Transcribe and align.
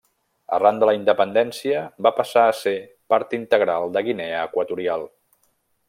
Arran 0.57 0.79
de 0.83 0.87
la 0.89 0.93
independència 0.99 1.83
va 2.07 2.13
passar 2.21 2.47
a 2.53 2.57
ser 2.63 2.75
part 3.15 3.37
integral 3.41 3.89
de 3.99 4.05
Guinea 4.09 4.41
Equatorial. 4.51 5.11